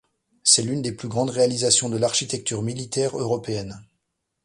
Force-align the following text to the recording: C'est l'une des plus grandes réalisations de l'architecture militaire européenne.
C'est 0.43 0.63
l'une 0.63 0.81
des 0.81 0.93
plus 0.93 1.07
grandes 1.09 1.29
réalisations 1.29 1.87
de 1.87 1.97
l'architecture 1.97 2.63
militaire 2.63 3.19
européenne. 3.19 3.83